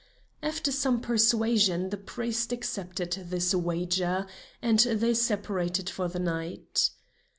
After 0.41 0.71
some 0.71 0.99
persuasion 0.99 1.91
the 1.91 1.97
priest 1.97 2.51
accepted 2.51 3.13
his 3.13 3.55
wager, 3.55 4.25
and 4.59 4.79
they 4.79 5.13
separated 5.13 5.91
for 5.91 6.07
the 6.07 6.17
night. 6.17 6.89